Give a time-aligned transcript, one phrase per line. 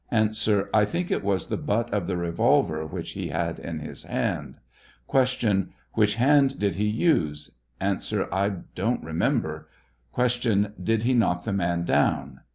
[0.11, 0.31] A.
[0.73, 4.55] I think it was tlie butt of the revolver which he had in his hand.
[5.07, 5.67] Q.
[5.93, 7.59] Which hand did he use?
[7.79, 7.99] A.
[8.31, 9.69] I don't remember.
[10.15, 10.69] Q.
[10.83, 12.39] Did he knock the man down?